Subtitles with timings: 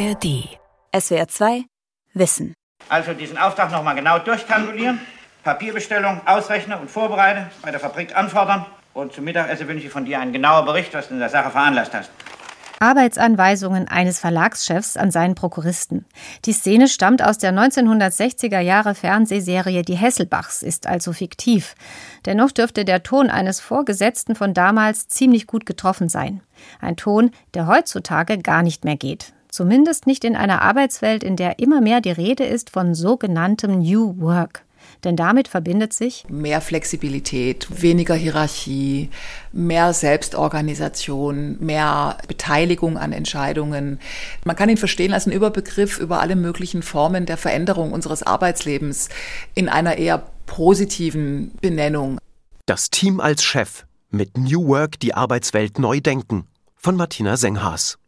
[0.00, 0.48] ARD.
[0.98, 1.64] SWR 2
[2.14, 2.54] Wissen.
[2.88, 4.98] Also diesen Auftrag nochmal genau durchkalkulieren,
[5.44, 8.64] Papierbestellung ausrechnen und vorbereiten, bei der Fabrik anfordern.
[8.94, 11.50] Und zum Mittagessen wünsche ich von dir einen genauen Bericht, was du in der Sache
[11.50, 12.10] veranlasst hast.
[12.78, 16.06] Arbeitsanweisungen eines Verlagschefs an seinen Prokuristen.
[16.46, 21.74] Die Szene stammt aus der 1960er Jahre Fernsehserie Die Hesselbachs, ist also fiktiv.
[22.24, 26.40] Dennoch dürfte der Ton eines Vorgesetzten von damals ziemlich gut getroffen sein.
[26.80, 29.34] Ein Ton, der heutzutage gar nicht mehr geht.
[29.50, 34.20] Zumindest nicht in einer Arbeitswelt, in der immer mehr die Rede ist von sogenanntem New
[34.20, 34.64] Work.
[35.04, 39.10] Denn damit verbindet sich mehr Flexibilität, weniger Hierarchie,
[39.52, 43.98] mehr Selbstorganisation, mehr Beteiligung an Entscheidungen.
[44.44, 49.08] Man kann ihn verstehen als einen Überbegriff über alle möglichen Formen der Veränderung unseres Arbeitslebens
[49.54, 52.18] in einer eher positiven Benennung.
[52.66, 56.46] Das Team als Chef mit New Work die Arbeitswelt neu denken
[56.76, 57.98] von Martina Senghaas.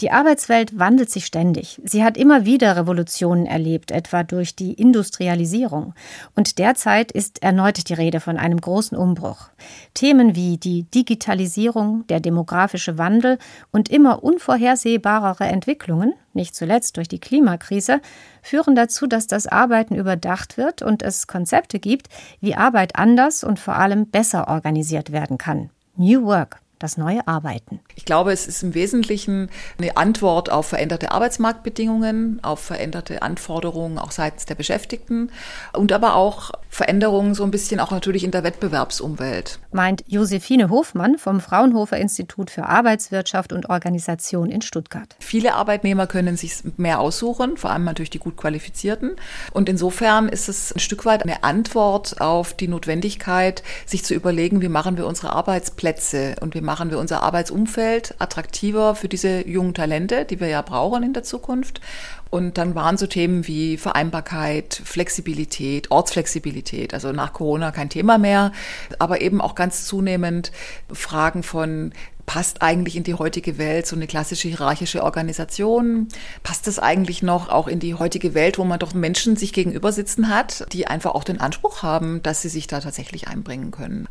[0.00, 1.80] Die Arbeitswelt wandelt sich ständig.
[1.84, 5.92] Sie hat immer wieder Revolutionen erlebt, etwa durch die Industrialisierung.
[6.36, 9.48] Und derzeit ist erneut die Rede von einem großen Umbruch.
[9.94, 13.38] Themen wie die Digitalisierung, der demografische Wandel
[13.72, 18.00] und immer unvorhersehbarere Entwicklungen, nicht zuletzt durch die Klimakrise,
[18.40, 22.06] führen dazu, dass das Arbeiten überdacht wird und es Konzepte gibt,
[22.40, 25.70] wie Arbeit anders und vor allem besser organisiert werden kann.
[25.96, 27.80] New Work das neue Arbeiten?
[27.94, 34.10] Ich glaube, es ist im Wesentlichen eine Antwort auf veränderte Arbeitsmarktbedingungen, auf veränderte Anforderungen auch
[34.10, 35.30] seitens der Beschäftigten
[35.72, 39.58] und aber auch Veränderungen so ein bisschen auch natürlich in der Wettbewerbsumwelt.
[39.72, 45.16] Meint Josephine Hofmann vom Fraunhofer Institut für Arbeitswirtschaft und Organisation in Stuttgart.
[45.18, 49.16] Viele Arbeitnehmer können sich mehr aussuchen, vor allem natürlich die gut qualifizierten.
[49.52, 54.60] Und insofern ist es ein Stück weit eine Antwort auf die Notwendigkeit, sich zu überlegen,
[54.60, 59.72] wie machen wir unsere Arbeitsplätze und wie machen wir unser Arbeitsumfeld attraktiver für diese jungen
[59.72, 61.80] Talente, die wir ja brauchen in der Zukunft.
[62.28, 68.52] Und dann waren so Themen wie Vereinbarkeit, Flexibilität, Ortsflexibilität, also nach Corona kein Thema mehr,
[68.98, 70.52] aber eben auch ganz zunehmend
[70.92, 71.92] Fragen von
[72.26, 76.08] passt eigentlich in die heutige Welt so eine klassische hierarchische Organisation?
[76.42, 79.90] Passt das eigentlich noch auch in die heutige Welt, wo man doch Menschen sich gegenüber
[79.90, 84.06] sitzen hat, die einfach auch den Anspruch haben, dass sie sich da tatsächlich einbringen können?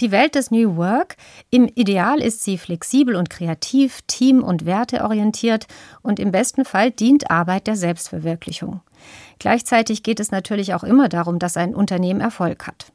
[0.00, 1.16] Die Welt des New Work,
[1.50, 5.66] im Ideal ist sie flexibel und kreativ, team- und werteorientiert
[6.02, 8.80] und im besten Fall dient Arbeit der Selbstverwirklichung.
[9.38, 12.92] Gleichzeitig geht es natürlich auch immer darum, dass ein Unternehmen Erfolg hat.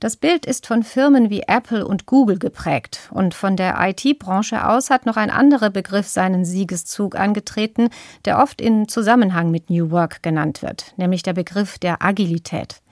[0.00, 4.90] Das Bild ist von Firmen wie Apple und Google geprägt und von der IT-Branche aus
[4.90, 7.88] hat noch ein anderer Begriff seinen Siegeszug angetreten,
[8.24, 12.82] der oft in Zusammenhang mit New Work genannt wird, nämlich der Begriff der Agilität.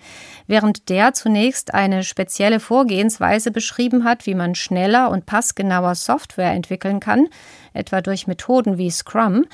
[0.46, 7.00] Während der zunächst eine spezielle Vorgehensweise beschrieben hat, wie man schneller und passgenauer Software entwickeln
[7.00, 7.26] kann,
[7.74, 9.44] etwa durch Methoden wie Scrum,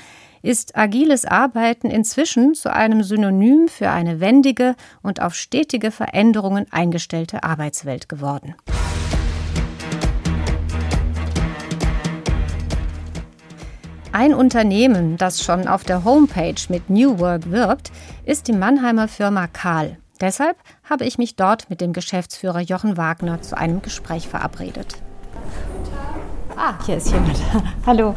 [0.41, 7.43] ist agiles Arbeiten inzwischen zu einem Synonym für eine wendige und auf stetige Veränderungen eingestellte
[7.43, 8.55] Arbeitswelt geworden.
[14.11, 17.91] Ein Unternehmen, das schon auf der Homepage mit New Work wirbt,
[18.25, 19.97] ist die Mannheimer Firma Karl.
[20.19, 24.95] Deshalb habe ich mich dort mit dem Geschäftsführer Jochen Wagner zu einem Gespräch verabredet.
[26.61, 27.41] Ah, hier ist jemand.
[27.85, 28.15] Hallo.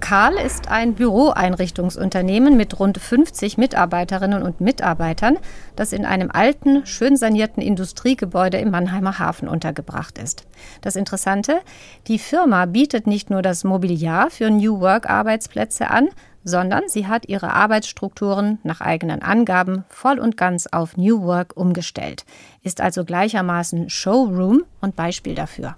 [0.00, 5.38] Karl ist ein Büroeinrichtungsunternehmen mit rund 50 Mitarbeiterinnen und Mitarbeitern,
[5.76, 10.44] das in einem alten, schön sanierten Industriegebäude im Mannheimer Hafen untergebracht ist.
[10.80, 11.60] Das Interessante,
[12.08, 16.08] die Firma bietet nicht nur das Mobiliar für New Work Arbeitsplätze an,
[16.42, 22.24] sondern sie hat ihre Arbeitsstrukturen nach eigenen Angaben voll und ganz auf New Work umgestellt,
[22.64, 25.76] ist also gleichermaßen Showroom und Beispiel dafür.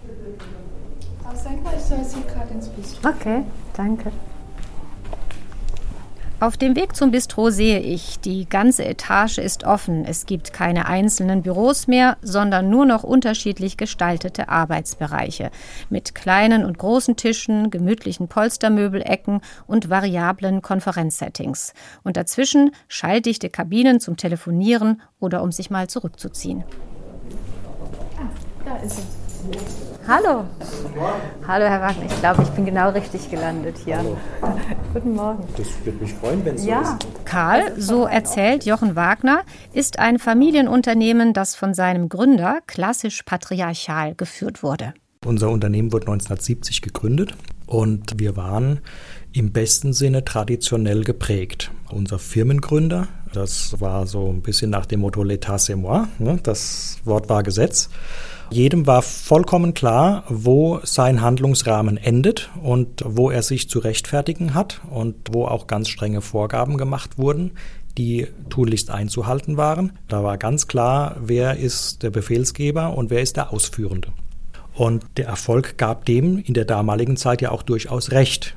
[1.35, 3.09] Ich soll Sie gerade ins Bistro.
[3.09, 3.43] Okay,
[3.77, 4.13] danke.
[6.41, 10.05] Auf dem Weg zum Bistro sehe ich, die ganze Etage ist offen.
[10.05, 15.51] Es gibt keine einzelnen Büros mehr, sondern nur noch unterschiedlich gestaltete Arbeitsbereiche
[15.91, 21.73] mit kleinen und großen Tischen, gemütlichen Polstermöbelecken und variablen Konferenzsettings.
[22.03, 26.63] Und dazwischen schalldichte Kabinen zum Telefonieren oder um sich mal zurückzuziehen.
[28.19, 28.29] Ah,
[28.67, 29.24] da ist es.
[30.07, 30.45] Hallo.
[30.59, 31.21] Guten Morgen.
[31.47, 32.07] Hallo, Herr Wagner.
[32.07, 33.99] Ich glaube, ich bin genau richtig gelandet hier.
[33.99, 34.17] Hallo.
[34.95, 35.45] Guten Morgen.
[35.57, 36.85] Das würde mich freuen, wenn es ja.
[36.85, 37.25] so ist.
[37.25, 44.63] Karl, so erzählt Jochen Wagner, ist ein Familienunternehmen, das von seinem Gründer klassisch patriarchal geführt
[44.63, 44.93] wurde.
[45.25, 47.35] Unser Unternehmen wurde 1970 gegründet
[47.67, 48.81] und wir waren
[49.33, 51.71] im besten Sinne traditionell geprägt.
[51.91, 56.39] Unser Firmengründer, das war so ein bisschen nach dem Motto L'état c'est moi, ne?
[56.43, 57.89] das Wort war Gesetz.
[58.55, 64.81] Jedem war vollkommen klar, wo sein Handlungsrahmen endet und wo er sich zu rechtfertigen hat
[64.89, 67.51] und wo auch ganz strenge Vorgaben gemacht wurden,
[67.99, 69.99] die tunlichst einzuhalten waren.
[70.07, 74.13] Da war ganz klar, wer ist der Befehlsgeber und wer ist der Ausführende.
[74.73, 78.57] Und der Erfolg gab dem in der damaligen Zeit ja auch durchaus recht.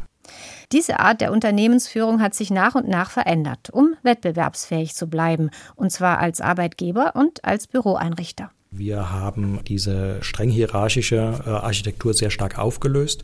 [0.73, 5.91] Diese Art der Unternehmensführung hat sich nach und nach verändert, um wettbewerbsfähig zu bleiben, und
[5.91, 8.51] zwar als Arbeitgeber und als Büroeinrichter.
[8.77, 13.23] Wir haben diese streng hierarchische äh, Architektur sehr stark aufgelöst.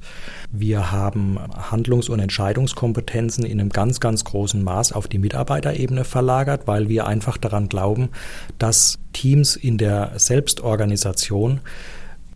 [0.52, 1.38] Wir haben
[1.72, 7.06] Handlungs- und Entscheidungskompetenzen in einem ganz, ganz großen Maß auf die Mitarbeiterebene verlagert, weil wir
[7.06, 8.10] einfach daran glauben,
[8.58, 11.62] dass Teams in der Selbstorganisation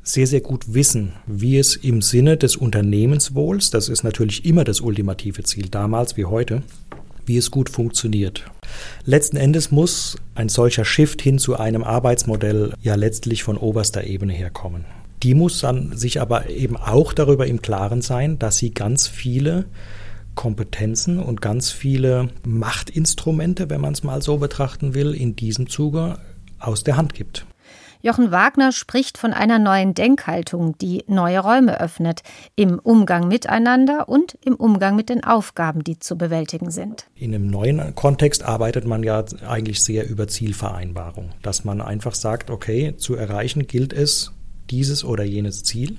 [0.03, 4.79] sehr, sehr gut wissen, wie es im Sinne des Unternehmenswohls, das ist natürlich immer das
[4.79, 6.61] ultimative Ziel, damals wie heute,
[7.27, 8.45] wie es gut funktioniert.
[9.05, 14.33] Letzten Endes muss ein solcher Shift hin zu einem Arbeitsmodell ja letztlich von oberster Ebene
[14.33, 14.85] herkommen.
[15.23, 19.65] Die muss dann sich aber eben auch darüber im Klaren sein, dass sie ganz viele
[20.35, 26.19] Kompetenzen und ganz viele Machtinstrumente, wenn man es mal so betrachten will, in diesem Zuge
[26.59, 27.45] aus der Hand gibt.
[28.01, 32.21] Jochen Wagner spricht von einer neuen Denkhaltung, die neue Räume öffnet,
[32.55, 37.07] im Umgang miteinander und im Umgang mit den Aufgaben, die zu bewältigen sind.
[37.15, 42.49] In einem neuen Kontext arbeitet man ja eigentlich sehr über Zielvereinbarung, dass man einfach sagt,
[42.49, 44.31] okay, zu erreichen gilt es
[44.69, 45.97] dieses oder jenes Ziel.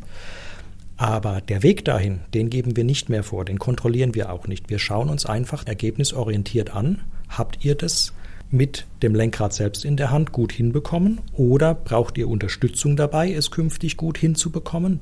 [0.97, 4.69] Aber der Weg dahin, den geben wir nicht mehr vor, den kontrollieren wir auch nicht.
[4.69, 7.03] Wir schauen uns einfach ergebnisorientiert an.
[7.29, 8.13] Habt ihr das
[8.51, 13.51] mit dem Lenkrad selbst in der Hand gut hinbekommen oder braucht ihr Unterstützung dabei, es
[13.51, 15.01] künftig gut hinzubekommen?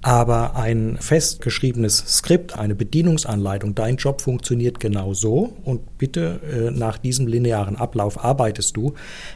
[0.00, 6.98] Aber ein festgeschriebenes Skript, eine Bedienungsanleitung, dein Job funktioniert genau so und bitte äh, nach
[6.98, 8.94] diesem linearen Ablauf arbeitest du,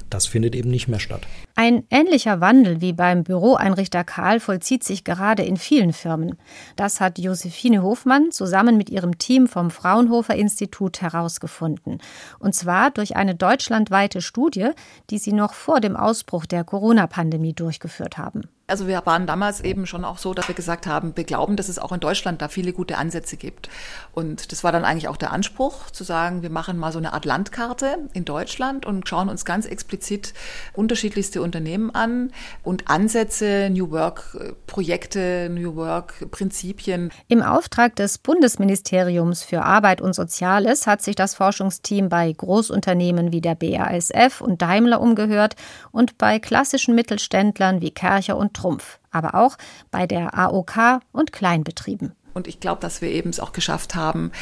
[0.08, 1.22] das findet eben nicht mehr statt.
[1.56, 6.36] Ein ähnlicher Wandel wie beim Büroeinrichter Karl vollzieht sich gerade in vielen Firmen.
[6.76, 11.98] Das hat Josephine Hofmann zusammen mit ihrem Team vom Fraunhofer Institut herausgefunden.
[12.38, 14.70] Und zwar durch eine deutschlandweite Studie,
[15.10, 18.42] die sie noch vor dem Ausbruch der Corona-Pandemie durchgeführt haben.
[18.68, 21.68] Also wir waren damals eben schon auch so, dass wir gesagt haben, wir glauben, dass
[21.68, 23.68] es auch in Deutschland da viele gute Ansätze gibt.
[24.12, 27.12] Und das war dann eigentlich auch der Anspruch, zu sagen, wir machen mal so eine
[27.12, 30.32] Art Landkarte in Deutschland und schauen uns ganz explizit
[30.74, 32.30] unterschiedlichste Unternehmen an
[32.62, 37.10] und Ansätze, New Work-Projekte, New Work-Prinzipien.
[37.28, 43.40] Im Auftrag des Bundesministeriums für Arbeit und Soziales hat sich das Forschungsteam bei Großunternehmen wie
[43.40, 45.56] der BASF und Daimler umgehört
[45.90, 49.56] und bei klassischen Mittelständlern wie Kercher und Trumpf, aber auch
[49.90, 52.12] bei der AOK und Kleinbetrieben.
[52.34, 54.32] Und ich glaube, dass wir eben es auch geschafft haben,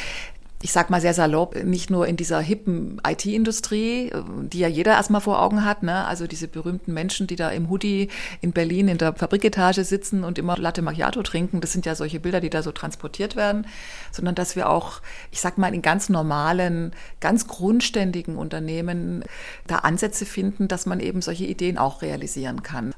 [0.63, 4.11] ich sag mal sehr salopp, nicht nur in dieser hippen IT-Industrie,
[4.43, 6.05] die ja jeder erstmal vor Augen hat, ne?
[6.05, 8.09] also diese berühmten Menschen, die da im Hoodie
[8.41, 12.19] in Berlin in der Fabriketage sitzen und immer Latte Macchiato trinken, das sind ja solche
[12.19, 13.65] Bilder, die da so transportiert werden,
[14.11, 19.23] sondern dass wir auch, ich sag mal, in ganz normalen, ganz grundständigen Unternehmen
[19.67, 22.93] da Ansätze finden, dass man eben solche Ideen auch realisieren kann.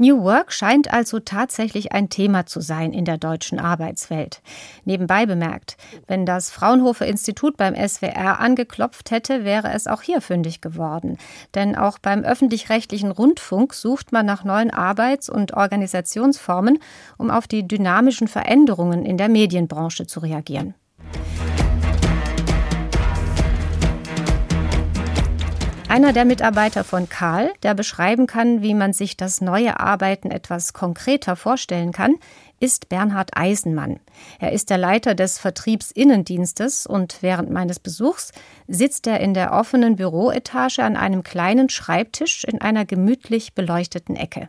[0.00, 4.40] New Work scheint also tatsächlich ein Thema zu sein in der deutschen Arbeitswelt.
[4.86, 5.76] Nebenbei bemerkt,
[6.06, 11.18] wenn das Fraunhofer Institut beim SWR angeklopft hätte, wäre es auch hier fündig geworden.
[11.54, 16.78] Denn auch beim öffentlich-rechtlichen Rundfunk sucht man nach neuen Arbeits- und Organisationsformen,
[17.18, 20.72] um auf die dynamischen Veränderungen in der Medienbranche zu reagieren.
[25.90, 30.72] Einer der Mitarbeiter von Karl, der beschreiben kann, wie man sich das neue Arbeiten etwas
[30.72, 32.14] konkreter vorstellen kann,
[32.60, 33.98] ist Bernhard Eisenmann.
[34.38, 38.30] Er ist der Leiter des Vertriebsinnendienstes und während meines Besuchs
[38.68, 44.48] sitzt er in der offenen Büroetage an einem kleinen Schreibtisch in einer gemütlich beleuchteten Ecke.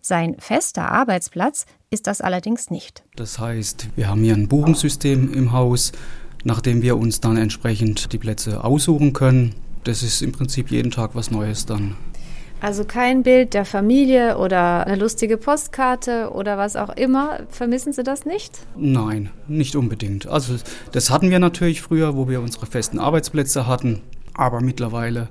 [0.00, 3.04] Sein fester Arbeitsplatz ist das allerdings nicht.
[3.14, 5.92] Das heißt, wir haben hier ein Buchungssystem im Haus,
[6.44, 9.54] nachdem wir uns dann entsprechend die Plätze aussuchen können
[9.88, 11.96] das ist im Prinzip jeden Tag was Neues dann.
[12.60, 17.40] Also kein Bild der Familie oder eine lustige Postkarte oder was auch immer.
[17.50, 18.58] Vermissen Sie das nicht?
[18.76, 20.26] Nein, nicht unbedingt.
[20.26, 20.56] Also
[20.92, 24.02] das hatten wir natürlich früher, wo wir unsere festen Arbeitsplätze hatten.
[24.34, 25.28] Aber mittlerweile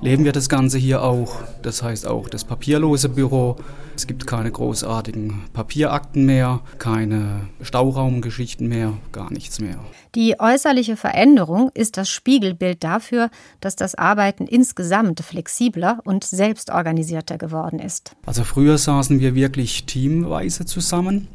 [0.00, 1.40] leben wir das Ganze hier auch.
[1.62, 3.56] Das heißt auch das papierlose Büro.
[3.94, 9.78] Es gibt keine großartigen Papierakten mehr, keine Stauraumgeschichten mehr, gar nichts mehr.
[10.14, 17.78] Die äußerliche Veränderung ist das Spiegelbild dafür, dass das Arbeiten insgesamt flexibler und selbstorganisierter geworden
[17.78, 18.12] ist.
[18.26, 21.28] Also früher saßen wir wirklich teamweise zusammen.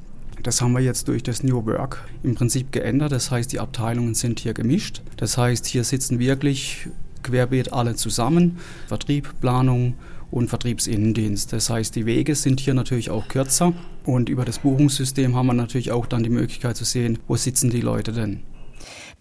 [0.44, 3.12] Das haben wir jetzt durch das New Work im Prinzip geändert.
[3.12, 5.02] Das heißt, die Abteilungen sind hier gemischt.
[5.18, 6.88] Das heißt, hier sitzen wirklich
[7.24, 8.58] querbeet alle zusammen.
[8.88, 9.96] Vertrieb, Planung
[10.32, 11.52] und Vertriebsinnendienst.
[11.54, 13.74] Das heißt, die Wege sind hier natürlich auch kürzer
[14.06, 17.70] und über das Buchungssystem haben wir natürlich auch dann die Möglichkeit zu sehen, wo sitzen
[17.70, 18.40] die Leute denn.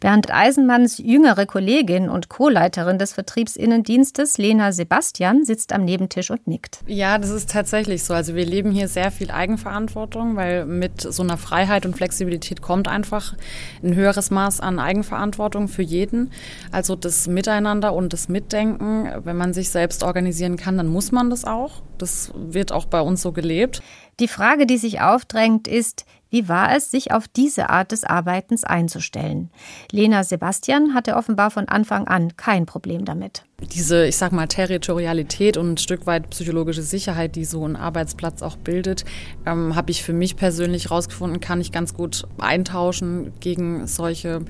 [0.00, 6.80] Bernd Eisenmanns jüngere Kollegin und Co-Leiterin des Vertriebsinnendienstes, Lena Sebastian, sitzt am Nebentisch und nickt.
[6.86, 8.14] Ja, das ist tatsächlich so.
[8.14, 12.88] Also wir leben hier sehr viel Eigenverantwortung, weil mit so einer Freiheit und Flexibilität kommt
[12.88, 13.34] einfach
[13.82, 16.32] ein höheres Maß an Eigenverantwortung für jeden.
[16.72, 21.30] Also das Miteinander und das Mitdenken, wenn man sich selbst organisieren kann, dann muss man
[21.30, 21.82] das auch.
[21.98, 23.82] Das wird auch bei uns so gelebt.
[24.20, 28.64] Die Frage, die sich aufdrängt, ist, wie war es, sich auf diese Art des Arbeitens
[28.64, 29.50] einzustellen?
[29.90, 33.42] Lena Sebastian hatte offenbar von Anfang an kein Problem damit.
[33.72, 38.42] Diese, ich sag mal, Territorialität und ein Stück weit psychologische Sicherheit, die so ein Arbeitsplatz
[38.42, 39.04] auch bildet,
[39.44, 44.42] ähm, habe ich für mich persönlich herausgefunden, kann ich ganz gut eintauschen gegen solche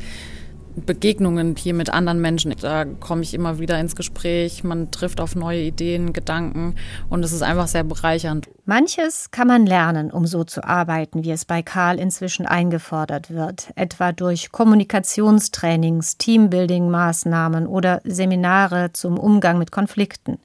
[0.76, 2.54] Begegnungen hier mit anderen Menschen.
[2.60, 6.74] Da komme ich immer wieder ins Gespräch, man trifft auf neue Ideen, Gedanken
[7.08, 8.48] und es ist einfach sehr bereichernd.
[8.70, 13.72] Manches kann man lernen, um so zu arbeiten, wie es bei Karl inzwischen eingefordert wird,
[13.74, 20.38] etwa durch Kommunikationstrainings, Teambuilding-Maßnahmen oder Seminare zum Umgang mit Konflikten.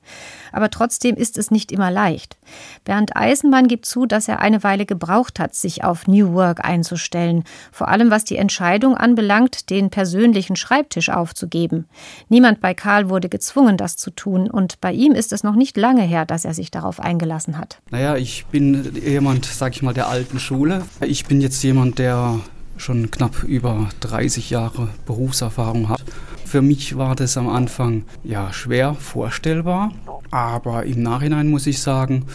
[0.51, 2.37] Aber trotzdem ist es nicht immer leicht.
[2.83, 7.43] Bernd Eisenmann gibt zu, dass er eine Weile gebraucht hat, sich auf New Work einzustellen,
[7.71, 11.87] vor allem was die Entscheidung anbelangt, den persönlichen Schreibtisch aufzugeben.
[12.29, 15.77] Niemand bei Karl wurde gezwungen, das zu tun, und bei ihm ist es noch nicht
[15.77, 17.81] lange her, dass er sich darauf eingelassen hat.
[17.91, 20.83] Naja, ich bin jemand, sag ich mal, der alten Schule.
[21.01, 22.39] Ich bin jetzt jemand, der
[22.77, 26.03] schon knapp über 30 Jahre Berufserfahrung hat.
[26.45, 29.91] Für mich war das am Anfang ja schwer vorstellbar,
[30.31, 32.25] aber im Nachhinein muss ich sagen,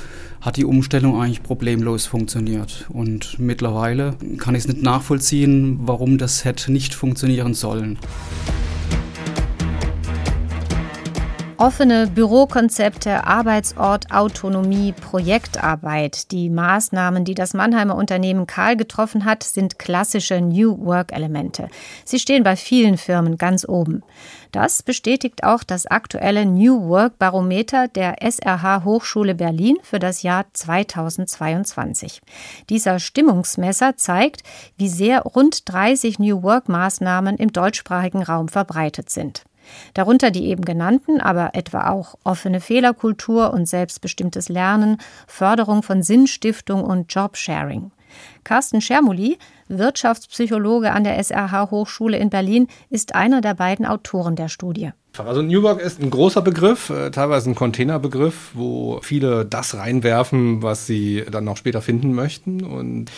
[0.40, 2.86] hat die Umstellung eigentlich problemlos funktioniert.
[2.88, 7.98] Und mittlerweile kann ich es nicht nachvollziehen, warum das hätte nicht funktionieren sollen.
[11.60, 16.32] Offene Bürokonzepte, Arbeitsort, Autonomie, Projektarbeit.
[16.32, 21.68] Die Maßnahmen, die das Mannheimer Unternehmen Karl getroffen hat, sind klassische New Work-Elemente.
[22.06, 24.02] Sie stehen bei vielen Firmen ganz oben.
[24.52, 30.46] Das bestätigt auch das aktuelle New Work Barometer der SRH Hochschule Berlin für das Jahr
[30.54, 32.22] 2022.
[32.70, 34.44] Dieser Stimmungsmesser zeigt,
[34.78, 39.44] wie sehr rund 30 New Work Maßnahmen im deutschsprachigen Raum verbreitet sind.
[39.94, 46.82] Darunter die eben genannten, aber etwa auch offene Fehlerkultur und selbstbestimmtes Lernen, Förderung von Sinnstiftung
[46.82, 47.90] und Jobsharing.
[48.44, 49.38] Carsten Schermuli,
[49.68, 54.90] Wirtschaftspsychologe an der SRH Hochschule in Berlin, ist einer der beiden Autoren der Studie.
[55.18, 60.62] Also New Work ist ein großer Begriff, äh, teilweise ein Containerbegriff, wo viele das reinwerfen,
[60.62, 62.62] was sie dann noch später finden möchten.
[62.62, 63.10] Und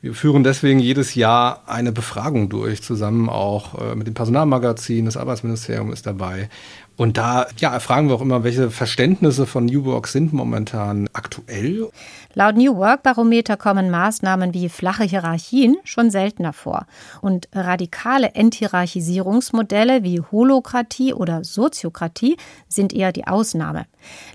[0.00, 5.16] wir führen deswegen jedes Jahr eine Befragung durch, zusammen auch äh, mit dem Personalmagazin, das
[5.16, 6.48] Arbeitsministerium ist dabei.
[6.96, 11.88] Und da ja, erfragen wir auch immer, welche Verständnisse von New Work sind momentan aktuell.
[12.34, 16.86] Laut New Work Barometer kommen Maßnahmen wie flache Hierarchien schon seltener vor.
[17.20, 23.84] Und radikale Enthierarchisierungsmodelle wie Holokratie oder Soziokratie sind eher die Ausnahme.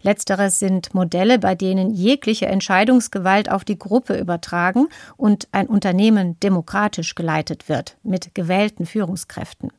[0.04, 4.88] Letzteres sind Modelle, bei denen jegliche Entscheidungsgewalt auf die Gruppe übertragen
[5.18, 9.72] und ein Unternehmen demokratisch geleitet wird, mit gewählten Führungskräften.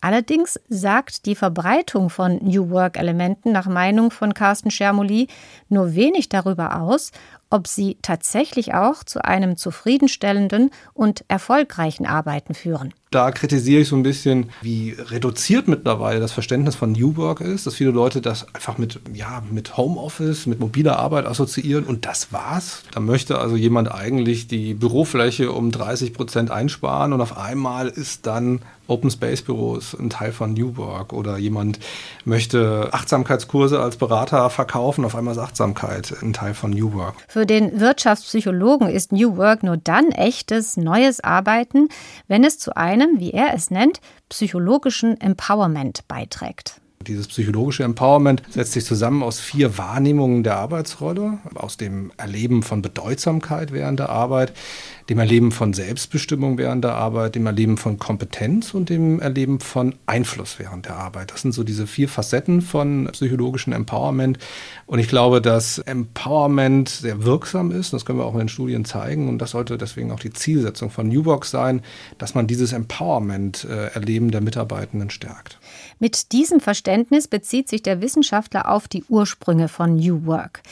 [0.00, 5.28] Allerdings sagt die Verbreitung von New Work-Elementen nach Meinung von Carsten Schermoli
[5.68, 7.12] nur wenig darüber aus,
[7.50, 12.94] ob sie tatsächlich auch zu einem zufriedenstellenden und erfolgreichen Arbeiten führen.
[13.12, 17.66] Da kritisiere ich so ein bisschen, wie reduziert mittlerweile das Verständnis von New Work ist,
[17.66, 22.32] dass viele Leute das einfach mit, ja, mit Homeoffice, mit mobiler Arbeit assoziieren und das
[22.32, 22.84] war's.
[22.92, 28.28] Da möchte also jemand eigentlich die Bürofläche um 30 Prozent einsparen und auf einmal ist
[28.28, 31.78] dann Open Space Büros ein Teil von New Work oder jemand
[32.24, 37.14] möchte Achtsamkeitskurse als Berater verkaufen, auf einmal ist Achtsamkeit ein Teil von New Work.
[37.28, 41.88] Für den Wirtschaftspsychologen ist New Work nur dann echtes, neues Arbeiten,
[42.26, 46.80] wenn es zu einem, wie er es nennt, psychologischen Empowerment beiträgt.
[47.06, 52.82] Dieses psychologische Empowerment setzt sich zusammen aus vier Wahrnehmungen der Arbeitsrolle, aus dem Erleben von
[52.82, 54.52] Bedeutsamkeit während der Arbeit,
[55.10, 59.96] dem Erleben von Selbstbestimmung während der Arbeit, dem Erleben von Kompetenz und dem Erleben von
[60.06, 61.32] Einfluss während der Arbeit.
[61.32, 64.38] Das sind so diese vier Facetten von psychologischem Empowerment.
[64.86, 67.92] Und ich glaube, dass Empowerment sehr wirksam ist.
[67.92, 69.28] Das können wir auch in den Studien zeigen.
[69.28, 71.82] Und das sollte deswegen auch die Zielsetzung von New Work sein,
[72.18, 75.58] dass man dieses Empowerment-Erleben äh, der Mitarbeitenden stärkt.
[75.98, 80.62] Mit diesem Verständnis bezieht sich der Wissenschaftler auf die Ursprünge von New Work.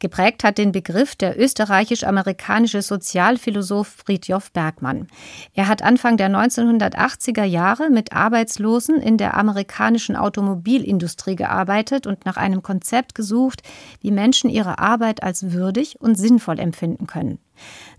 [0.00, 5.08] Geprägt hat den Begriff der österreichisch-amerikanische Sozialphilosoph Friedjof Bergmann.
[5.54, 12.36] Er hat Anfang der 1980er Jahre mit Arbeitslosen in der amerikanischen Automobilindustrie gearbeitet und nach
[12.36, 13.62] einem Konzept gesucht,
[14.00, 17.38] wie Menschen ihre Arbeit als würdig und sinnvoll empfinden können.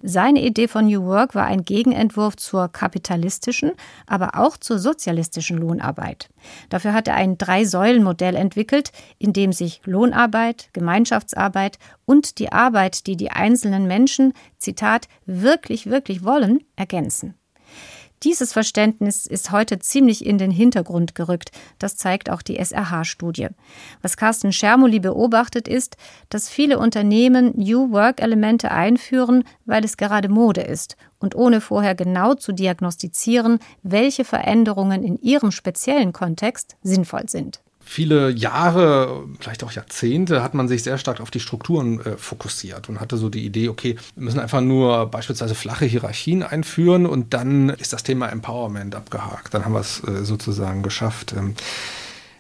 [0.02, 3.74] Seine Idee von New Work war ein Gegenentwurf zur kapitalistischen,
[4.08, 6.30] aber auch zur sozialistischen Lohnarbeit.
[6.70, 13.18] Dafür hat er ein Drei-Säulen-Modell entwickelt, in dem sich Lohnarbeit, Gemeinschaftsarbeit und die Arbeit, die
[13.18, 17.36] die einzelnen Menschen, Zitat, wirklich, wirklich wollen, ergänzen.
[18.24, 21.52] Dieses Verständnis ist heute ziemlich in den Hintergrund gerückt.
[21.78, 23.48] Das zeigt auch die SRH-Studie.
[24.02, 25.96] Was Carsten Schermuli beobachtet ist,
[26.28, 32.34] dass viele Unternehmen New Work-Elemente einführen, weil es gerade Mode ist und ohne vorher genau
[32.34, 40.44] zu diagnostizieren, welche Veränderungen in ihrem speziellen Kontext sinnvoll sind viele Jahre, vielleicht auch Jahrzehnte,
[40.44, 43.68] hat man sich sehr stark auf die Strukturen äh, fokussiert und hatte so die Idee,
[43.68, 48.94] okay, wir müssen einfach nur beispielsweise flache Hierarchien einführen und dann ist das Thema Empowerment
[48.94, 49.56] abgehakt.
[49.56, 51.34] Dann haben wir es äh, sozusagen geschafft.
[51.36, 51.56] Ähm,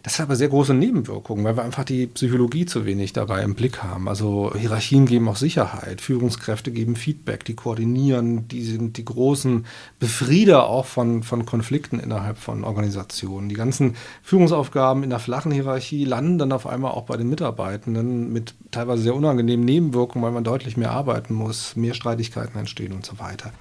[0.03, 3.55] das hat aber sehr große Nebenwirkungen, weil wir einfach die Psychologie zu wenig dabei im
[3.55, 4.07] Blick haben.
[4.07, 9.65] Also Hierarchien geben auch Sicherheit, Führungskräfte geben Feedback, die koordinieren, die sind die großen
[9.99, 13.49] Befrieder auch von, von Konflikten innerhalb von Organisationen.
[13.49, 18.31] Die ganzen Führungsaufgaben in der flachen Hierarchie landen dann auf einmal auch bei den Mitarbeitenden
[18.31, 23.05] mit teilweise sehr unangenehmen Nebenwirkungen, weil man deutlich mehr arbeiten muss, mehr Streitigkeiten entstehen und
[23.05, 23.51] so weiter.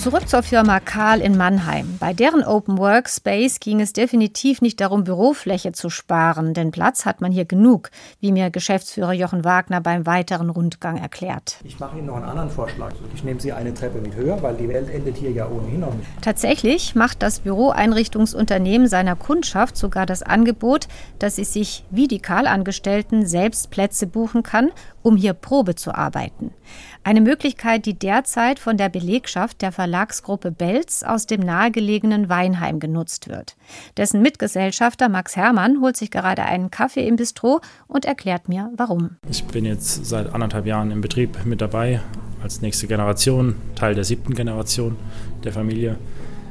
[0.00, 1.98] Zurück zur Firma Karl in Mannheim.
[2.00, 7.20] Bei deren Open Workspace ging es definitiv nicht darum, Bürofläche zu sparen, denn Platz hat
[7.20, 11.58] man hier genug, wie mir Geschäftsführer Jochen Wagner beim weiteren Rundgang erklärt.
[11.64, 12.94] Ich mache Ihnen noch einen anderen Vorschlag.
[13.14, 15.92] Ich nehme Sie eine Treppe mit höher, weil die Welt endet hier ja ohnehin noch
[15.92, 16.08] nicht.
[16.22, 20.88] Tatsächlich macht das Büroeinrichtungsunternehmen seiner Kundschaft sogar das Angebot,
[21.18, 24.70] dass sie sich wie die Karl-Angestellten selbst Plätze buchen kann,
[25.02, 26.54] um hier Probe zu arbeiten.
[27.02, 33.28] Eine Möglichkeit, die derzeit von der Belegschaft der Verlagsgruppe Belz aus dem nahegelegenen Weinheim genutzt
[33.28, 33.56] wird.
[33.96, 39.16] Dessen Mitgesellschafter Max Hermann holt sich gerade einen Kaffee im Bistro und erklärt mir, warum.
[39.30, 42.00] Ich bin jetzt seit anderthalb Jahren im Betrieb mit dabei,
[42.42, 44.96] als nächste Generation, Teil der siebten Generation
[45.42, 45.96] der Familie.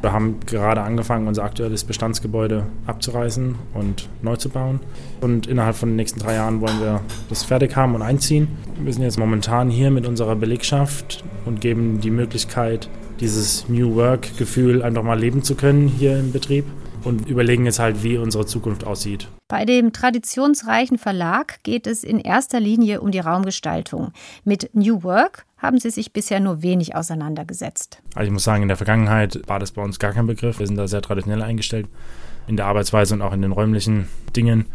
[0.01, 4.79] Wir haben gerade angefangen, unser aktuelles Bestandsgebäude abzureißen und neu zu bauen.
[5.19, 8.47] Und innerhalb von den nächsten drei Jahren wollen wir das fertig haben und einziehen.
[8.79, 14.81] Wir sind jetzt momentan hier mit unserer Belegschaft und geben die Möglichkeit, dieses New Work-Gefühl
[14.83, 16.65] einfach mal leben zu können hier im Betrieb
[17.03, 19.27] und überlegen jetzt halt, wie unsere Zukunft aussieht.
[19.47, 24.11] Bei dem traditionsreichen Verlag geht es in erster Linie um die Raumgestaltung.
[24.43, 28.01] Mit New Work haben sie sich bisher nur wenig auseinandergesetzt.
[28.15, 30.59] Also ich muss sagen, in der Vergangenheit war das bei uns gar kein Begriff.
[30.59, 31.87] Wir sind da sehr traditionell eingestellt
[32.47, 34.65] in der Arbeitsweise und auch in den räumlichen Dingen.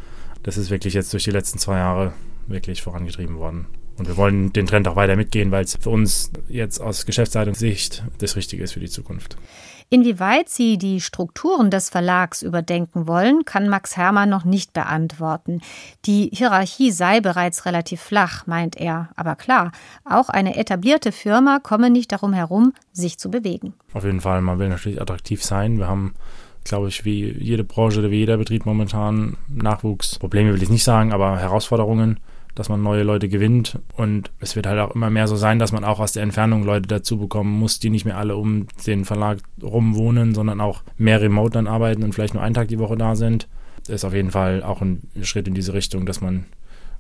[0.43, 2.13] Das ist wirklich jetzt durch die letzten zwei Jahre
[2.47, 3.67] wirklich vorangetrieben worden.
[3.97, 8.05] Und wir wollen den Trend auch weiter mitgehen, weil es für uns jetzt aus Geschäftsleitungssicht
[8.19, 9.37] das Richtige ist für die Zukunft.
[9.95, 15.61] Inwieweit Sie die Strukturen des Verlags überdenken wollen, kann Max Hermann noch nicht beantworten.
[16.05, 19.11] Die Hierarchie sei bereits relativ flach, meint er.
[19.15, 19.71] Aber klar,
[20.05, 23.75] auch eine etablierte Firma komme nicht darum herum, sich zu bewegen.
[23.93, 25.79] Auf jeden Fall, man will natürlich attraktiv sein.
[25.79, 26.15] Wir haben
[26.65, 30.19] glaube ich, wie jede Branche oder wie jeder Betrieb momentan Nachwuchs.
[30.19, 32.19] Probleme will ich nicht sagen, aber Herausforderungen
[32.55, 33.79] dass man neue Leute gewinnt.
[33.97, 36.65] Und es wird halt auch immer mehr so sein, dass man auch aus der Entfernung
[36.65, 40.83] Leute dazu bekommen muss, die nicht mehr alle um den Verlag rum wohnen, sondern auch
[40.97, 43.49] mehr remote dann arbeiten und vielleicht nur einen Tag die Woche da sind.
[43.87, 46.47] Das ist auf jeden Fall auch ein Schritt in diese Richtung, dass man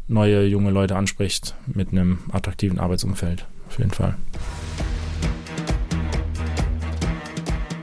[0.06, 3.46] neue junge Leute anspricht mit einem attraktiven Arbeitsumfeld.
[3.68, 4.16] Auf jeden Fall.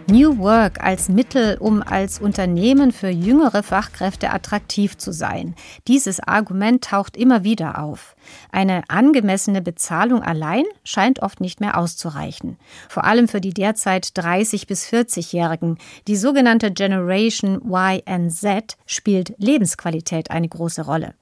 [0.07, 5.55] New Work als Mittel, um als Unternehmen für jüngere Fachkräfte attraktiv zu sein.
[5.87, 8.15] Dieses Argument taucht immer wieder auf.
[8.51, 12.57] Eine angemessene Bezahlung allein scheint oft nicht mehr auszureichen.
[12.89, 15.77] Vor allem für die derzeit 30 bis 40-Jährigen.
[16.07, 21.13] Die sogenannte Generation Y and Z spielt Lebensqualität eine große Rolle.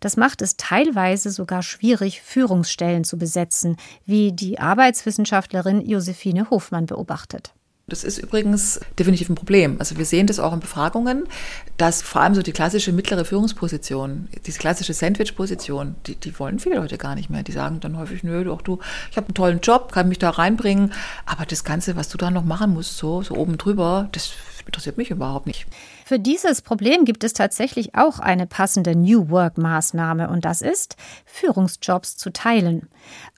[0.00, 7.52] Das macht es teilweise sogar schwierig, Führungsstellen zu besetzen, wie die Arbeitswissenschaftlerin Josephine Hofmann beobachtet.
[7.88, 9.76] Das ist übrigens definitiv ein Problem.
[9.78, 11.28] Also wir sehen das auch in Befragungen,
[11.76, 16.78] dass vor allem so die klassische mittlere Führungsposition, diese klassische Sandwich-Position, die, die wollen viele
[16.78, 17.44] Leute gar nicht mehr.
[17.44, 18.80] Die sagen dann häufig, nö, doch du,
[19.12, 20.92] ich habe einen tollen Job, kann mich da reinbringen,
[21.26, 24.32] aber das Ganze, was du da noch machen musst, so, so oben drüber, das
[24.66, 25.66] interessiert mich überhaupt nicht.
[26.04, 32.16] Für dieses Problem gibt es tatsächlich auch eine passende New Work-Maßnahme und das ist, Führungsjobs
[32.16, 32.88] zu teilen.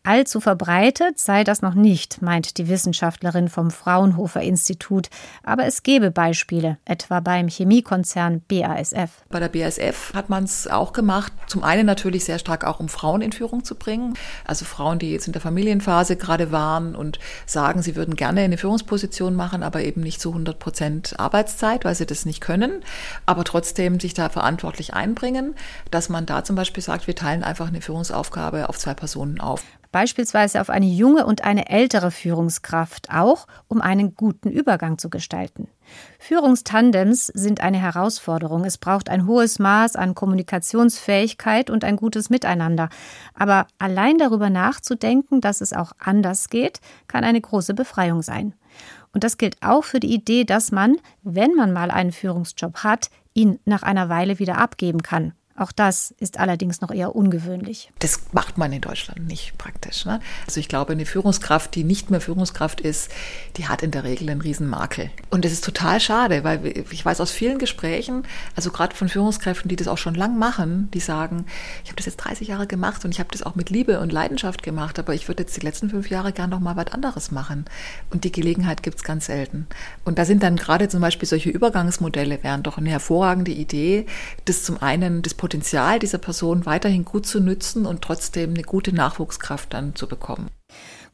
[0.09, 5.11] Allzu verbreitet sei das noch nicht, meint die Wissenschaftlerin vom Fraunhofer Institut.
[5.43, 9.11] Aber es gebe Beispiele, etwa beim Chemiekonzern BASF.
[9.29, 11.31] Bei der BASF hat man es auch gemacht.
[11.47, 14.15] Zum einen natürlich sehr stark auch, um Frauen in Führung zu bringen.
[14.47, 18.57] Also Frauen, die jetzt in der Familienphase gerade waren und sagen, sie würden gerne eine
[18.57, 22.83] Führungsposition machen, aber eben nicht zu 100 Prozent Arbeitszeit, weil sie das nicht können,
[23.27, 25.55] aber trotzdem sich da verantwortlich einbringen,
[25.91, 29.63] dass man da zum Beispiel sagt, wir teilen einfach eine Führungsaufgabe auf zwei Personen auf
[29.93, 35.69] beispielsweise auf eine junge und eine ältere Führungskraft, auch um einen guten Übergang zu gestalten.
[36.19, 38.65] Führungstandems sind eine Herausforderung.
[38.65, 42.89] Es braucht ein hohes Maß an Kommunikationsfähigkeit und ein gutes Miteinander.
[43.35, 48.55] Aber allein darüber nachzudenken, dass es auch anders geht, kann eine große Befreiung sein.
[49.13, 53.11] Und das gilt auch für die Idee, dass man, wenn man mal einen Führungsjob hat,
[53.35, 55.33] ihn nach einer Weile wieder abgeben kann.
[55.59, 57.91] Auch das ist allerdings noch eher ungewöhnlich.
[57.99, 60.05] Das macht man in Deutschland nicht praktisch.
[60.05, 60.21] Ne?
[60.47, 63.11] Also ich glaube, eine Führungskraft, die nicht mehr Führungskraft ist,
[63.57, 65.11] die hat in der Regel einen Riesenmakel.
[65.31, 68.23] Und das ist total schade, weil ich weiß aus vielen Gesprächen,
[68.55, 71.47] also gerade von Führungskräften, die das auch schon lang machen, die sagen,
[71.83, 74.13] ich habe das jetzt 30 Jahre gemacht und ich habe das auch mit Liebe und
[74.13, 77.33] Leidenschaft gemacht, aber ich würde jetzt die letzten fünf Jahre gern noch mal was anderes
[77.33, 77.65] machen.
[78.11, 79.67] Und die Gelegenheit gibt es ganz selten.
[80.05, 84.07] Und da sind dann gerade zum Beispiel solche Übergangsmodelle, wären doch eine hervorragende Idee,
[84.45, 88.95] das zum einen das Potenzial dieser Person weiterhin gut zu nützen und trotzdem eine gute
[88.95, 90.51] Nachwuchskraft dann zu bekommen.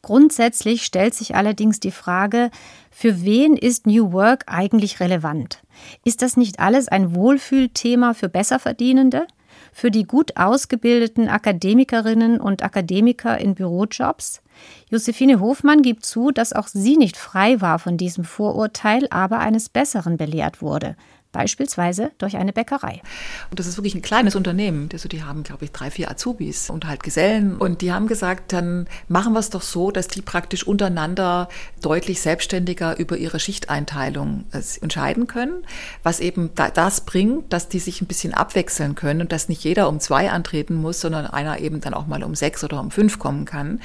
[0.02, 2.50] Grundsätzlich stellt sich allerdings die Frage,
[2.90, 5.62] für wen ist New Work eigentlich relevant?
[6.04, 9.28] Ist das nicht alles ein Wohlfühlthema für Besserverdienende?
[9.72, 14.42] Für die gut ausgebildeten Akademikerinnen und Akademiker in Bürojobs?
[14.90, 19.68] Josephine Hofmann gibt zu, dass auch sie nicht frei war von diesem Vorurteil, aber eines
[19.68, 20.96] Besseren belehrt wurde
[21.34, 23.02] beispielsweise durch eine Bäckerei.
[23.50, 24.88] Und das ist wirklich ein kleines Unternehmen.
[24.92, 27.56] Also die haben, glaube ich, drei, vier Azubis und halt Gesellen.
[27.56, 31.48] Und die haben gesagt, dann machen wir es doch so, dass die praktisch untereinander
[31.82, 35.64] deutlich selbstständiger über ihre Schichteinteilung äh, entscheiden können,
[36.02, 39.88] was eben das bringt, dass die sich ein bisschen abwechseln können und dass nicht jeder
[39.88, 43.18] um zwei antreten muss, sondern einer eben dann auch mal um sechs oder um fünf
[43.18, 43.80] kommen kann.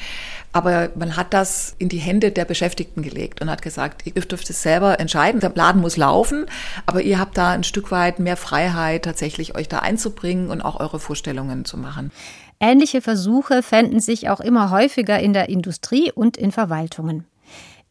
[0.51, 4.49] Aber man hat das in die Hände der Beschäftigten gelegt und hat gesagt, ihr dürft
[4.49, 5.39] es selber entscheiden.
[5.39, 6.45] Der Laden muss laufen,
[6.85, 10.79] aber ihr habt da ein Stück weit mehr Freiheit, tatsächlich euch da einzubringen und auch
[10.79, 12.11] eure Vorstellungen zu machen.
[12.59, 17.25] Ähnliche Versuche fänden sich auch immer häufiger in der Industrie und in Verwaltungen.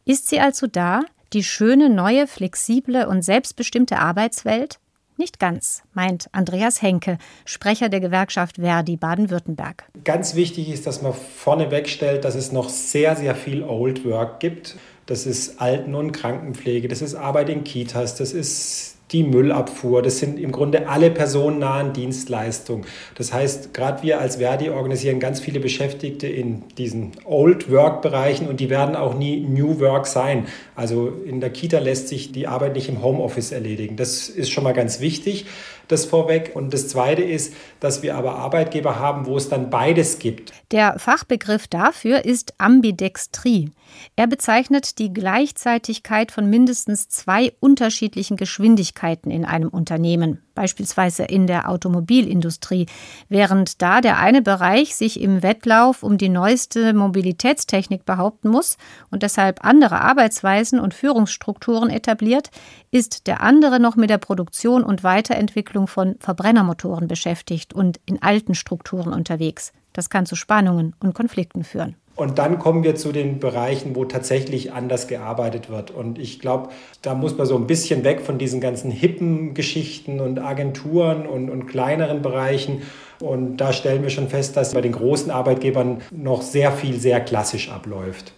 [0.05, 1.01] Ist sie also da,
[1.33, 4.79] die schöne, neue, flexible und selbstbestimmte Arbeitswelt?
[5.17, 9.89] Nicht ganz, meint Andreas Henke, Sprecher der Gewerkschaft Verdi Baden-Württemberg.
[10.05, 14.39] Ganz wichtig ist, dass man vorneweg stellt, dass es noch sehr, sehr viel Old Work
[14.39, 14.77] gibt.
[15.07, 20.01] Das ist Alten- und Krankenpflege, das ist Arbeit in Kitas, das ist die Müllabfuhr.
[20.01, 22.85] Das sind im Grunde alle personennahen Dienstleistungen.
[23.15, 28.47] Das heißt, gerade wir als Verdi organisieren ganz viele Beschäftigte in diesen Old Work Bereichen
[28.47, 30.47] und die werden auch nie New Work sein.
[30.75, 33.95] Also in der Kita lässt sich die Arbeit nicht im Homeoffice erledigen.
[33.95, 35.45] Das ist schon mal ganz wichtig
[35.89, 36.51] das vorweg.
[36.55, 40.53] Und das Zweite ist, dass wir aber Arbeitgeber haben, wo es dann beides gibt.
[40.71, 43.71] Der Fachbegriff dafür ist Ambidextrie.
[44.15, 51.69] Er bezeichnet die Gleichzeitigkeit von mindestens zwei unterschiedlichen Geschwindigkeiten in einem Unternehmen beispielsweise in der
[51.69, 52.85] Automobilindustrie,
[53.29, 58.77] während da der eine Bereich sich im Wettlauf um die neueste Mobilitätstechnik behaupten muss
[59.09, 62.51] und deshalb andere Arbeitsweisen und Führungsstrukturen etabliert,
[62.91, 68.53] ist der andere noch mit der Produktion und Weiterentwicklung von Verbrennermotoren beschäftigt und in alten
[68.53, 69.71] Strukturen unterwegs.
[69.93, 71.95] Das kann zu Spannungen und Konflikten führen.
[72.15, 75.89] Und dann kommen wir zu den Bereichen, wo tatsächlich anders gearbeitet wird.
[75.89, 76.69] Und ich glaube,
[77.01, 81.49] da muss man so ein bisschen weg von diesen ganzen hippen Geschichten und Agenturen und,
[81.49, 82.81] und kleineren Bereichen.
[83.21, 87.21] Und da stellen wir schon fest, dass bei den großen Arbeitgebern noch sehr viel sehr
[87.21, 88.33] klassisch abläuft.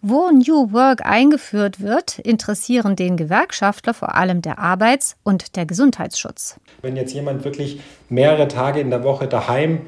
[0.00, 6.60] Wo New Work eingeführt wird, interessieren den Gewerkschaftler vor allem der Arbeits- und der Gesundheitsschutz.
[6.82, 9.80] Wenn jetzt jemand wirklich mehrere Tage in der Woche daheim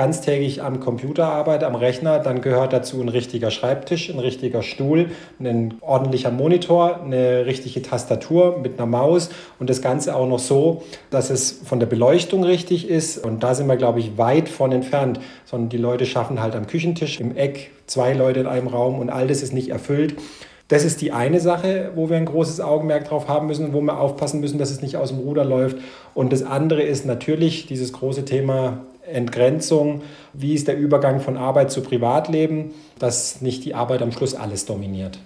[0.00, 5.10] ganztägig am Computer arbeite, am Rechner, dann gehört dazu ein richtiger Schreibtisch, ein richtiger Stuhl,
[5.38, 10.84] ein ordentlicher Monitor, eine richtige Tastatur mit einer Maus und das Ganze auch noch so,
[11.10, 13.22] dass es von der Beleuchtung richtig ist.
[13.22, 16.66] Und da sind wir, glaube ich, weit von entfernt, sondern die Leute schaffen halt am
[16.66, 20.14] Küchentisch im Eck zwei Leute in einem Raum und all das ist nicht erfüllt.
[20.68, 24.00] Das ist die eine Sache, wo wir ein großes Augenmerk drauf haben müssen, wo wir
[24.00, 25.76] aufpassen müssen, dass es nicht aus dem Ruder läuft.
[26.14, 31.70] Und das andere ist natürlich dieses große Thema Entgrenzung, wie ist der Übergang von Arbeit
[31.70, 35.18] zu Privatleben, dass nicht die Arbeit am Schluss alles dominiert.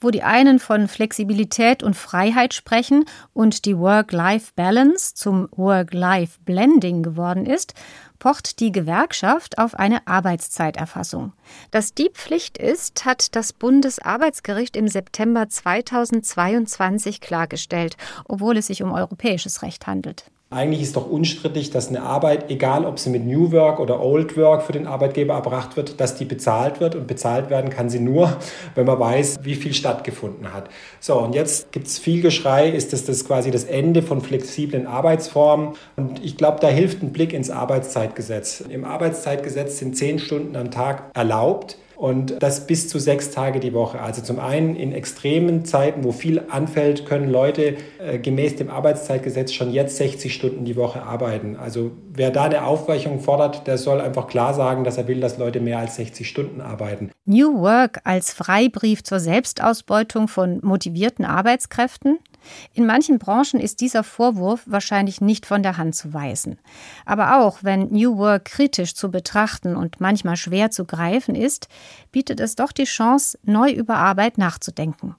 [0.00, 7.74] Wo die einen von Flexibilität und Freiheit sprechen und die Work-Life-Balance zum Work-Life-Blending geworden ist,
[8.22, 11.32] pocht die Gewerkschaft auf eine Arbeitszeiterfassung.
[11.72, 18.92] Dass die Pflicht ist, hat das Bundesarbeitsgericht im September 2022 klargestellt, obwohl es sich um
[18.92, 20.31] europäisches Recht handelt.
[20.52, 24.36] Eigentlich ist doch unstrittig, dass eine Arbeit, egal ob sie mit New Work oder Old
[24.36, 26.94] Work für den Arbeitgeber erbracht wird, dass die bezahlt wird.
[26.94, 28.36] Und bezahlt werden kann sie nur,
[28.74, 30.68] wenn man weiß, wie viel stattgefunden hat.
[31.00, 34.86] So, und jetzt gibt es viel Geschrei, ist das, das quasi das Ende von flexiblen
[34.86, 35.70] Arbeitsformen.
[35.96, 38.60] Und ich glaube, da hilft ein Blick ins Arbeitszeitgesetz.
[38.60, 43.72] Im Arbeitszeitgesetz sind zehn Stunden am Tag erlaubt und das bis zu sechs Tage die
[43.72, 44.00] Woche.
[44.00, 49.52] Also zum einen in extremen Zeiten, wo viel anfällt, können Leute äh, gemäß dem Arbeitszeitgesetz
[49.52, 51.56] schon jetzt 60 Stunden die Woche arbeiten.
[51.56, 55.38] Also wer da eine Aufweichung fordert, der soll einfach klar sagen, dass er will, dass
[55.38, 57.10] Leute mehr als 60 Stunden arbeiten.
[57.24, 62.18] New Work als Freibrief zur Selbstausbeutung von motivierten Arbeitskräften?
[62.74, 66.58] In manchen Branchen ist dieser Vorwurf wahrscheinlich nicht von der Hand zu weisen.
[67.04, 71.68] Aber auch wenn New Work kritisch zu betrachten und manchmal schwer zu greifen ist,
[72.10, 75.16] bietet es doch die Chance, neu über Arbeit nachzudenken.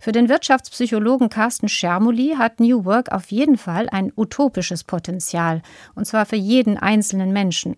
[0.00, 5.62] Für den Wirtschaftspsychologen Carsten Schermuli hat New Work auf jeden Fall ein utopisches Potenzial,
[5.94, 7.76] und zwar für jeden einzelnen Menschen.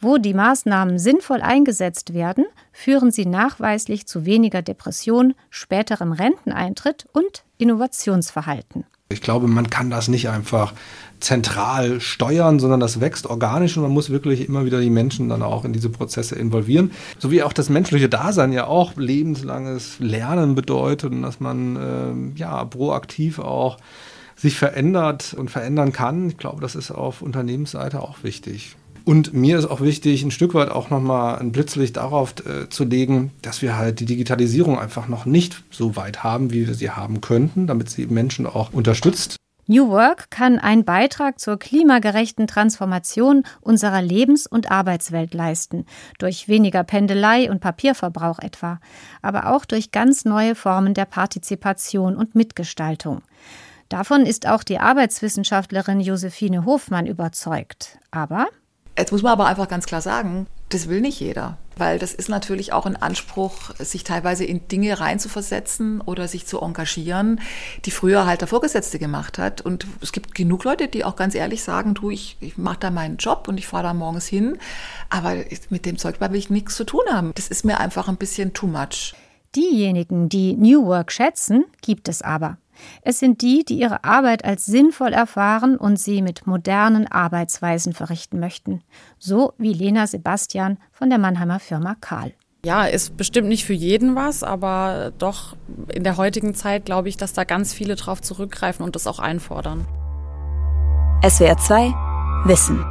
[0.00, 7.44] Wo die Maßnahmen sinnvoll eingesetzt werden, führen sie nachweislich zu weniger Depression, späterem Renteneintritt und
[7.58, 8.84] Innovationsverhalten.
[9.10, 10.74] Ich glaube, man kann das nicht einfach
[11.18, 15.42] zentral steuern, sondern das wächst organisch und man muss wirklich immer wieder die Menschen dann
[15.42, 16.90] auch in diese Prozesse involvieren.
[17.18, 22.38] So wie auch das menschliche Dasein ja auch lebenslanges Lernen bedeutet und dass man äh,
[22.38, 23.78] ja proaktiv auch
[24.36, 26.28] sich verändert und verändern kann.
[26.28, 28.76] Ich glaube, das ist auf Unternehmensseite auch wichtig.
[29.08, 32.84] Und mir ist auch wichtig, ein Stück weit auch nochmal ein Blitzlicht darauf äh, zu
[32.84, 36.90] legen, dass wir halt die Digitalisierung einfach noch nicht so weit haben, wie wir sie
[36.90, 39.36] haben könnten, damit sie Menschen auch unterstützt.
[39.66, 45.86] New Work kann einen Beitrag zur klimagerechten Transformation unserer Lebens- und Arbeitswelt leisten,
[46.18, 48.78] durch weniger Pendelei und Papierverbrauch etwa,
[49.22, 53.22] aber auch durch ganz neue Formen der Partizipation und Mitgestaltung.
[53.88, 57.98] Davon ist auch die Arbeitswissenschaftlerin Josephine Hofmann überzeugt.
[58.10, 58.48] Aber
[58.98, 61.56] Jetzt muss man aber einfach ganz klar sagen, das will nicht jeder.
[61.76, 66.60] Weil das ist natürlich auch ein Anspruch, sich teilweise in Dinge reinzuversetzen oder sich zu
[66.60, 67.40] engagieren,
[67.84, 69.60] die früher halt der Vorgesetzte gemacht hat.
[69.60, 72.90] Und es gibt genug Leute, die auch ganz ehrlich sagen, du, ich, ich mache da
[72.90, 74.58] meinen Job und ich fahre da morgens hin,
[75.08, 75.36] aber
[75.70, 77.32] mit dem Zeug will ich nichts zu tun haben.
[77.36, 79.14] Das ist mir einfach ein bisschen too much.
[79.54, 82.58] Diejenigen, die New Work schätzen, gibt es aber.
[83.02, 88.40] Es sind die, die ihre Arbeit als sinnvoll erfahren und sie mit modernen Arbeitsweisen verrichten
[88.40, 88.82] möchten.
[89.18, 92.32] So wie Lena Sebastian von der Mannheimer Firma Karl.
[92.64, 95.56] Ja, ist bestimmt nicht für jeden was, aber doch
[95.94, 99.20] in der heutigen Zeit glaube ich, dass da ganz viele drauf zurückgreifen und das auch
[99.20, 99.86] einfordern.
[101.26, 101.94] SWR 2
[102.44, 102.84] Wissen.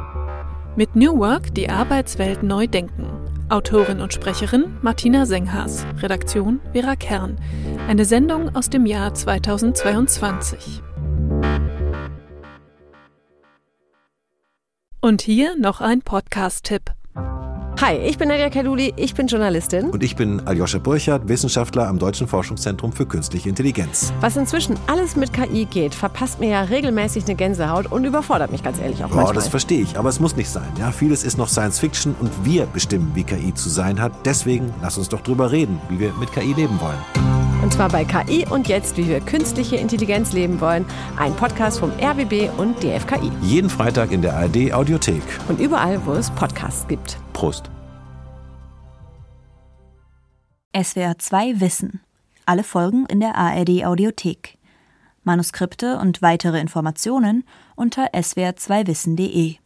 [0.76, 3.27] Mit New Work die Arbeitswelt neu denken.
[3.50, 7.38] Autorin und Sprecherin Martina Senghaas, Redaktion Vera Kern.
[7.88, 10.82] Eine Sendung aus dem Jahr 2022.
[15.00, 16.92] Und hier noch ein Podcast-Tipp.
[17.80, 19.90] Hi, ich bin Nadja Kaluli, ich bin Journalistin.
[19.90, 24.12] Und ich bin Aljoscha Burchardt, Wissenschaftler am Deutschen Forschungszentrum für Künstliche Intelligenz.
[24.20, 28.64] Was inzwischen alles mit KI geht, verpasst mir ja regelmäßig eine Gänsehaut und überfordert mich
[28.64, 29.26] ganz ehrlich auch manchmal.
[29.26, 30.66] Oh, das verstehe ich, aber es muss nicht sein.
[30.76, 34.10] Ja, vieles ist noch Science Fiction und wir bestimmen, wie KI zu sein hat.
[34.24, 37.37] Deswegen lass uns doch drüber reden, wie wir mit KI leben wollen.
[37.62, 40.84] Und zwar bei KI und jetzt, wie wir künstliche Intelligenz leben wollen.
[41.16, 43.32] Ein Podcast vom RBB und DFKI.
[43.42, 45.22] Jeden Freitag in der ARD Audiothek.
[45.48, 47.18] Und überall, wo es Podcasts gibt.
[47.32, 47.70] Prost.
[50.76, 52.00] SWR 2 Wissen.
[52.46, 54.56] Alle Folgen in der ARD Audiothek.
[55.24, 57.44] Manuskripte und weitere Informationen
[57.74, 59.56] unter swr2wissen.de.